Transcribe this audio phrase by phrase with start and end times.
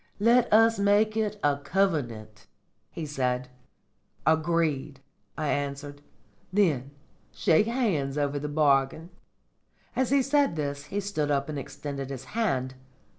[0.19, 2.47] "Let us make it a covenant,"
[2.89, 3.49] he said.
[4.25, 4.99] "Agreed!"
[5.37, 6.01] I answered.
[6.51, 6.89] "Then
[7.31, 9.11] shake hands over the bargain."
[9.95, 12.73] As he said this he stood up and extended his hand.